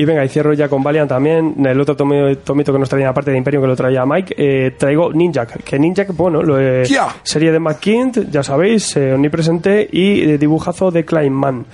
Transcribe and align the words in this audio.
Y 0.00 0.04
venga, 0.04 0.24
y 0.24 0.28
cierro 0.28 0.52
ya 0.52 0.68
con 0.68 0.80
Valiant 0.80 1.08
también. 1.08 1.54
El 1.66 1.80
otro 1.80 1.96
tomito 1.96 2.72
que 2.72 2.78
nos 2.78 2.88
traía 2.88 3.08
aparte 3.08 3.32
de 3.32 3.36
Imperio 3.36 3.60
que 3.60 3.66
lo 3.66 3.74
traía 3.74 4.06
Mike. 4.06 4.34
eh, 4.38 4.70
traigo 4.78 5.12
Ninjak. 5.12 5.64
Que 5.64 5.76
Ninjak, 5.76 6.14
bueno, 6.14 6.40
lo, 6.40 6.56
eh, 6.60 6.84
serie 7.24 7.50
de 7.50 7.58
McKint, 7.58 8.30
ya 8.30 8.44
sabéis, 8.44 8.96
eh, 8.96 9.12
omnipresente 9.14 9.88
y 9.90 10.22
eh, 10.22 10.38
dibujazo 10.38 10.92
de 10.92 11.04
Kleinman. 11.04 11.66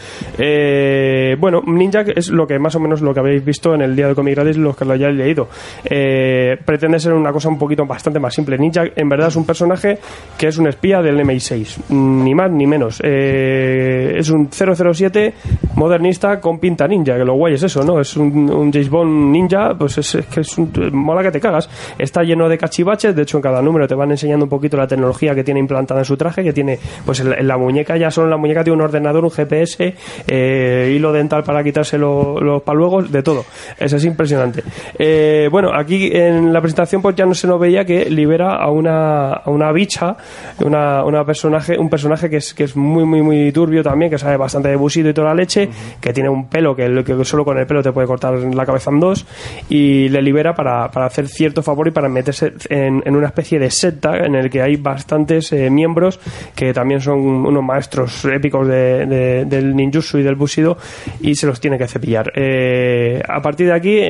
Bueno, 1.39 1.63
Ninjak 1.67 2.17
es 2.17 2.31
lo 2.31 2.47
que 2.47 2.59
más 2.59 2.75
o 2.77 2.81
menos 2.81 3.03
lo 3.03 3.13
que 3.13 3.21
habéis 3.21 3.45
visto 3.45 3.75
en 3.75 3.83
el 3.83 3.95
día 3.95 4.09
de 4.09 4.15
Comic 4.15 4.37
Gratis, 4.37 4.57
los 4.57 4.75
que 4.75 4.87
lo 4.87 4.95
hayáis 4.95 5.15
leído. 5.17 5.49
Pretende 5.85 6.99
ser 6.99 7.13
una 7.13 7.31
cosa 7.31 7.51
un 7.51 7.59
poquito 7.59 7.85
bastante 7.85 8.19
más 8.19 8.33
simple. 8.33 8.57
Ninjak 8.57 8.93
en 8.97 9.07
verdad 9.07 9.29
es 9.29 9.37
un 9.37 9.45
personaje 9.45 9.99
que 10.39 10.47
es 10.47 10.57
un 10.57 10.67
espía 10.67 11.03
del 11.03 11.19
MI6, 11.21 11.91
ni 11.91 12.35
más 12.35 12.51
ni 12.51 12.67
menos. 12.67 13.03
Es 13.03 14.31
un 14.31 14.49
007 14.51 15.35
modernista 15.77 16.41
con 16.41 16.59
pinta 16.59 16.87
ninja, 16.89 17.17
que 17.17 17.25
lo 17.25 17.35
guay 17.35 17.55
es 17.55 17.63
eso, 17.63 17.83
¿no? 17.85 18.01
Es 18.01 18.17
un, 18.17 18.51
un 18.51 18.73
James 18.73 18.89
Bond 18.91 19.31
ninja, 19.33 19.75
pues 19.79 19.99
es, 19.99 20.15
es 20.15 20.27
que 20.27 20.41
es 20.41 20.59
un, 20.59 20.71
mola 20.93 21.23
que 21.23 21.31
te 21.31 21.41
cagas. 21.41 21.69
Está 21.99 22.23
lleno 22.23 22.49
de 22.49 22.57
cachivaches, 22.59 23.15
de 23.15 23.23
hecho 23.23 23.39
en 23.39 23.43
cada 23.43 23.61
número 23.63 23.87
te 23.89 23.95
van 23.95 24.11
enseñando 24.11 24.45
un 24.45 24.51
poquito 24.51 24.77
la 24.77 24.87
tecnología 24.87 25.35
que 25.35 25.45
tiene 25.45 25.61
implantada 25.61 26.01
en 26.01 26.05
su 26.05 26.17
traje, 26.17 26.43
que 26.43 26.53
tiene, 26.53 26.79
pues 27.05 27.21
en 27.21 27.33
en 27.35 27.49
la 27.49 27.57
muñeca 27.59 27.97
ya 27.97 28.11
solo 28.11 28.27
en 28.27 28.31
la 28.31 28.37
muñeca 28.37 28.63
tiene 28.63 28.77
un 28.77 28.83
ordenador, 28.83 29.25
un 29.25 29.31
GPS, 29.31 29.95
eh, 30.29 30.93
hilo 30.95 31.13
dental 31.13 31.43
para 31.43 31.63
quitarse 31.65 31.99
lo- 31.99 32.41
los 32.41 32.63
paluegos, 32.63 33.11
de 33.11 33.23
todo. 33.23 33.45
Eso 33.79 33.97
es 33.97 34.05
impresionante. 34.05 34.63
Eh, 34.99 35.49
bueno, 35.51 35.71
aquí 35.75 36.11
en 36.13 36.53
la 36.53 36.61
presentación 36.61 37.03
pues 37.03 37.17
ya 37.17 37.27
no 37.27 37.35
se 37.35 37.47
nos 37.47 37.59
veía 37.61 37.85
que 37.85 38.09
libera 38.11 38.57
a 38.57 38.71
una, 38.71 39.33
a 39.33 39.51
una 39.51 39.73
bicha, 39.73 40.17
una, 40.65 41.05
una 41.05 41.25
personaje, 41.25 41.79
un 41.79 41.89
personaje 41.91 42.31
que 42.31 42.37
es, 42.37 42.55
que 42.55 42.65
es 42.65 42.77
muy, 42.77 43.05
muy, 43.05 43.23
muy 43.23 43.53
turbio 43.53 43.83
también, 43.83 44.11
que 44.11 44.19
sabe 44.19 44.37
bastante 44.37 44.69
de 44.69 44.77
busido 44.77 45.09
y 45.11 45.15
toda 45.15 45.29
la 45.29 45.35
leche, 45.35 45.64
que 46.01 46.13
tiene 46.13 46.29
un 46.29 46.49
pelo 46.49 46.75
que, 46.77 47.05
solo 47.25 47.45
con 47.45 47.59
el 47.59 47.67
pelo 47.67 47.83
te 47.83 47.93
puede 47.93 48.07
cortar 48.07 48.35
la 48.35 48.67
cabeza 48.67 48.91
en 48.91 49.01
dos, 49.01 49.27
y 49.69 50.09
le 50.09 50.23
libera 50.23 50.55
para, 50.55 50.91
para 50.91 51.07
hacer 51.07 51.29
cierto 51.29 51.63
favor 51.63 51.89
y 51.89 51.91
para 51.91 52.09
meterse 52.09 52.53
en, 52.69 53.03
una 53.15 53.27
especie 53.29 53.59
de 53.59 53.71
secta 53.71 54.17
en 54.19 54.35
el 54.35 54.51
que 54.51 54.63
hay 54.63 54.77
bastantes 54.77 55.53
eh, 55.53 55.71
miembros 55.71 56.21
que 56.55 56.73
también 56.73 57.01
son 57.01 57.19
unos 57.21 57.63
maestros 57.65 58.25
épicos 58.25 58.67
de- 58.69 59.07
de- 59.07 59.45
del 59.45 59.75
ninjutsu 59.75 60.19
y 60.19 60.23
del 60.23 60.35
bushido 60.35 60.77
y 61.21 61.35
se 61.35 61.47
los 61.47 61.61
tiene 61.61 61.79
que 61.79 61.87
cepillar. 61.87 62.33
Eh, 62.35 63.23
a 63.29 63.41
partir 63.41 63.67
de 63.67 63.73
aquí, 63.73 64.01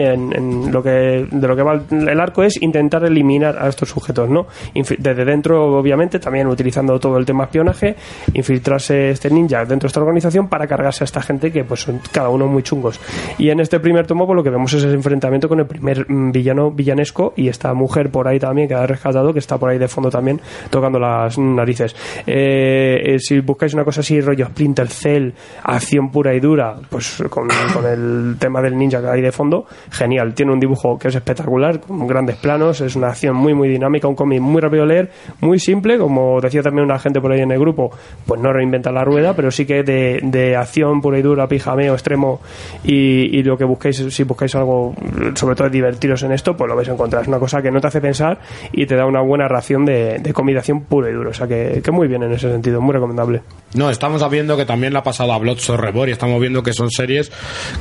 lo 0.71 0.83
que, 0.83 1.27
de 1.31 1.49
lo 1.49 1.57
que 1.57 1.63
va 1.63 1.81
el 1.91 2.21
arco 2.21 2.43
es 2.43 2.61
intentar 2.63 3.05
eliminar 3.05 3.57
a 3.59 3.69
estos 3.69 3.89
sujetos, 3.89 4.29
¿no? 4.29 4.47
Desde 4.75 5.25
dentro, 5.25 5.79
obviamente, 5.79 6.19
también 6.19 6.47
utilizando 6.47 6.99
todo 6.99 7.19
el 7.19 7.25
tema 7.25 7.45
espionaje, 7.45 7.97
infiltrarse 8.33 9.11
este 9.11 9.31
ninja 9.31 9.61
dentro 9.65 9.87
de 9.87 9.89
esta 9.89 10.01
organización 10.01 10.49
para 10.49 10.67
cargarse 10.67 11.05
a 11.05 11.07
esta 11.07 11.23
gente 11.23 11.44
que 11.51 11.65
pues 11.65 11.81
son 11.81 12.01
cada 12.13 12.29
uno 12.29 12.47
muy 12.47 12.63
chungos. 12.63 13.01
Y 13.39 13.51
en 13.51 13.61
este 13.61 13.81
primer 13.81 14.07
tomo, 14.07 14.27
pues 14.27 14.37
lo 14.37 14.43
que 14.43 14.51
vemos 14.51 14.73
es 14.73 14.85
el 14.85 14.95
enfrentamiento 14.95 15.49
con 15.49 15.61
el 15.61 15.67
primer 15.67 16.07
mm, 16.09 16.33
villano 16.33 16.71
villanesco 16.71 17.33
y 17.37 17.49
esta 17.49 17.73
mujer 17.75 18.11
por 18.11 18.29
ahí 18.29 18.39
también 18.39 18.69
que 18.69 18.75
ha 18.75 18.87
rescatado, 18.87 19.33
que 19.33 19.39
está 19.39 19.59
por 19.59 19.71
ahí 19.71 19.79
de 19.79 19.89
fondo 19.89 20.11
también 20.11 20.41
tocando 20.71 20.99
las 20.99 21.39
narices. 21.39 21.95
Eh, 22.27 23.15
eh, 23.15 23.19
si 23.19 23.41
buscáis 23.41 23.75
una 23.75 23.85
cosa 23.85 24.01
así, 24.01 24.21
rollo 24.21 24.47
Splinter 24.47 24.89
Cell, 24.89 25.31
acción 25.63 26.11
pura 26.11 26.35
y 26.35 26.41
dura, 26.41 26.77
pues 26.89 27.23
con, 27.29 27.49
con 27.73 27.87
el 27.87 28.37
tema 28.39 28.61
del 28.63 28.77
ninja 28.77 29.01
que 29.01 29.09
hay 29.09 29.23
de 29.23 29.33
fondo, 29.33 29.67
genial. 29.91 30.35
Tiene 30.35 30.53
un 30.53 30.61
dibujo 30.61 30.99
que 30.99 31.09
es 31.09 31.15
espectacular, 31.15 31.81
con 31.81 32.07
grandes 32.07 32.37
planos, 32.37 32.81
es 32.81 32.97
una 32.97 33.09
acción 33.09 33.37
muy, 33.37 33.55
muy 33.55 33.69
dinámica, 33.69 34.09
un 34.09 34.15
cómic 34.15 34.41
muy 34.41 34.61
rápido 34.61 34.87
de 34.87 34.89
leer, 34.89 35.11
muy 35.41 35.59
simple, 35.59 35.99
como 35.99 36.41
decía 36.41 36.63
también 36.63 36.85
una 36.85 36.99
gente 36.99 37.21
por 37.21 37.33
ahí 37.33 37.41
en 37.41 37.53
el 37.53 37.59
grupo, 37.59 37.91
pues 38.27 38.41
no 38.41 38.53
reinventa 38.53 38.91
la 38.91 39.05
rueda, 39.05 39.35
pero 39.35 39.51
sí 39.51 39.67
que 39.67 39.83
de, 39.83 40.21
de 40.23 40.57
acción 40.57 41.01
pura 41.01 41.19
y 41.19 41.23
dura, 41.23 41.34
pijameo 41.49 41.95
extremo 41.95 42.41
y, 42.85 43.39
y 43.39 43.43
lo 43.43 43.57
que 43.57 43.65
busquéis, 43.65 43.97
si 44.09 44.23
buscáis 44.25 44.55
algo, 44.55 44.95
sobre 45.35 45.57
todo 45.57 45.69
divertiros 45.69 46.23
en 46.23 46.33
esto, 46.33 46.57
pues 46.57 46.69
lo 46.69 46.77
vais 46.77 46.89
a 46.89 46.93
encontrar. 46.93 47.23
Es 47.23 47.29
una 47.29 47.39
cosa 47.39 47.61
que 47.63 47.71
no 47.71 47.81
te 47.81 47.89
hace 47.89 48.01
pensar 48.01 48.39
y 48.73 48.87
te 48.87 48.97
da 48.97 49.07
una 49.07 49.21
buena 49.21 49.49
ración 49.49 49.85
de, 49.85 50.19
de 50.19 50.33
comida 50.33 50.59
acción 50.61 50.83
pura 50.83 51.11
y 51.11 51.13
dura. 51.13 51.31
O 51.31 51.35
sea 51.35 51.47
que, 51.47 51.81
que 51.85 51.91
muy 51.91 52.09
bien 52.09 52.23
en 52.23 52.33
ese 52.33 52.51
sentido, 52.51 52.81
muy 52.81 52.93
recomendable. 52.93 53.43
No, 53.75 53.91
estamos 53.91 54.29
viendo 54.31 54.57
que 54.57 54.65
también 54.65 54.93
le 54.93 54.99
ha 54.99 55.03
pasado 55.03 55.33
a 55.33 55.39
Bloodshot 55.39 55.79
Rebor 55.79 56.09
y 56.09 56.13
estamos 56.13 56.41
viendo 56.41 56.63
que 56.63 56.73
son 56.73 56.91
series 56.91 57.31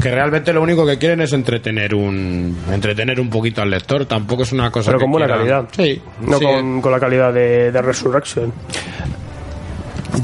que 0.02 0.12
realmente 0.12 0.54
lo 0.54 0.62
único 0.62 0.86
que 0.86 0.98
quieren 0.98 1.22
es 1.22 1.34
entretener 1.34 1.96
un 1.96 2.58
entretener 2.72 3.20
un 3.20 3.30
poquito 3.30 3.62
al 3.62 3.70
lector. 3.70 4.06
Tampoco 4.06 4.44
es 4.44 4.52
una 4.52 4.72
cosa 4.72 4.92
Pero 4.92 5.00
que 5.00 5.04
con 5.04 5.12
buena 5.12 5.28
calidad. 5.28 5.66
Sí. 5.72 6.02
No 6.22 6.38
sí. 6.40 6.46
con, 6.46 6.82
con 6.82 6.92
la 6.92 7.00
calidad 7.00 7.34
de, 7.34 7.72
de 7.72 7.82
Resurrection. 7.82 8.52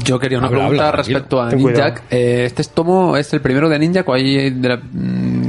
Yo 0.04 0.18
quería 0.18 0.38
una 0.38 0.46
Habla, 0.48 0.58
pregunta 0.60 0.86
habla, 0.88 0.96
respecto 0.96 1.42
a 1.42 1.48
Ten. 1.48 1.58
Ninjak. 1.58 2.02
Eh, 2.10 2.44
¿Este 2.46 2.62
tomo 2.64 3.16
es 3.16 3.32
el 3.32 3.40
primero 3.40 3.68
de 3.68 3.78
Ninjak 3.78 4.08
o 4.08 4.14
hay 4.14 4.50
de 4.50 4.68
la- 4.68 4.80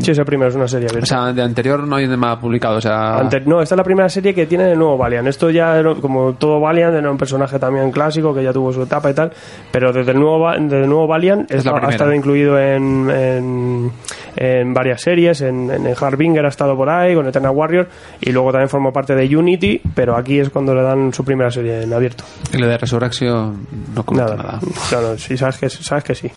Sí, 0.04 0.12
ese 0.12 0.26
primero 0.26 0.50
es 0.50 0.56
una 0.56 0.68
serie 0.68 0.88
abierta. 0.90 1.04
o 1.04 1.24
sea, 1.24 1.34
de 1.34 1.42
anterior 1.42 1.88
no 1.88 1.96
hay 1.96 2.08
nada 2.08 2.40
publicado? 2.40 2.78
O 2.78 2.82
sea, 2.82 3.18
Ante- 3.20 3.42
no, 3.42 3.62
esta 3.62 3.76
es 3.76 3.78
la 3.78 3.84
primera 3.84 4.10
serie 4.10 4.34
que 4.34 4.46
tiene 4.46 4.72
el 4.72 4.78
nuevo 4.80 4.98
Valiant. 4.98 5.28
Esto 5.28 5.50
ya, 5.50 5.82
como 6.02 6.34
todo 6.34 6.60
Valiant, 6.60 6.96
era 6.96 7.10
un 7.12 7.18
personaje 7.18 7.60
también 7.60 7.92
clásico 7.92 8.34
que 8.34 8.44
ya 8.44 8.52
tuvo 8.54 8.72
su 8.74 8.82
etapa 8.84 9.10
y 9.10 9.14
tal. 9.14 9.32
Pero 9.72 9.92
desde 9.94 10.12
el 10.12 10.20
nuevo, 10.20 10.52
desde 10.52 10.84
el 10.84 10.90
nuevo 10.90 11.08
Valiant 11.08 11.50
Es 11.52 11.66
la 11.66 11.72
ha 11.78 11.90
estado 11.90 12.14
incluido 12.14 12.60
en, 12.60 13.10
en, 13.10 13.92
en 14.36 14.74
varias 14.74 15.02
series. 15.02 15.42
En, 15.42 15.70
en 15.72 15.86
el 15.88 15.96
Harbinger 16.00 16.46
ha 16.46 16.50
estado 16.50 16.76
por 16.76 16.90
ahí, 16.90 17.16
con 17.16 17.28
Eternal 17.28 17.52
Warrior. 17.56 17.88
Y 18.22 18.32
luego 18.32 18.52
también 18.52 18.70
formó 18.70 18.92
parte 18.94 19.16
de 19.16 19.36
Unity. 19.36 19.82
Pero 19.96 20.16
aquí 20.16 20.40
es 20.40 20.50
cuando 20.50 20.74
le 20.76 20.82
dan 20.82 21.14
su 21.14 21.24
primera 21.24 21.52
serie 21.52 21.84
en 21.84 21.94
abierto. 21.94 22.24
el 22.54 22.62
de 22.62 22.78
Resurrection 22.78 23.68
no 23.96 24.04
comenta 24.04 24.36
Nada. 24.36 24.44
nada. 24.44 24.60
Claro, 24.90 25.18
sí, 25.18 25.38
sabes 25.38 25.58
que, 25.58 25.70
sabes 25.70 26.04
que 26.04 26.16
sí. 26.16 26.30